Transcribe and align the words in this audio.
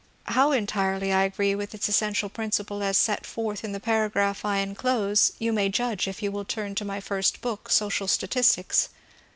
How 0.29 0.51
entirely 0.51 1.13
I 1.13 1.21
agree 1.25 1.53
with 1.53 1.75
its 1.75 1.87
essential 1.87 2.27
principle 2.27 2.81
as 2.81 2.97
set 2.97 3.23
forth 3.23 3.63
in 3.63 3.71
the 3.71 3.79
paragraph 3.79 4.43
I 4.43 4.57
enclose, 4.57 5.33
you 5.37 5.53
may 5.53 5.69
judge 5.69 6.07
if 6.07 6.23
you 6.23 6.31
will 6.31 6.43
turn 6.43 6.73
to 6.73 6.83
my 6.83 6.99
first 6.99 7.39
book, 7.41 7.69
^^ 7.69 7.71
Social 7.71 8.07
Statics." 8.07 8.89